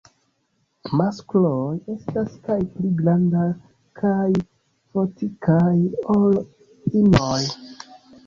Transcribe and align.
Maskloj 0.99 1.73
estas 1.95 2.37
kaj 2.47 2.55
pli 2.77 2.89
grandaj 3.01 3.45
kaj 4.01 4.25
fortikaj 4.95 5.77
ol 6.15 6.39
inoj. 7.03 7.39